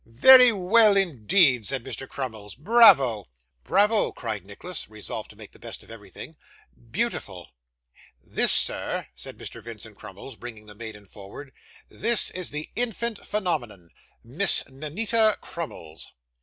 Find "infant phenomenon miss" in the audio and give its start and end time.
12.75-14.63